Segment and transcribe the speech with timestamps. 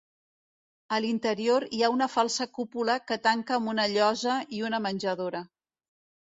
[0.95, 5.45] A l'interior hi ha una falsa cúpula que tanca amb una llosa i una menjadora.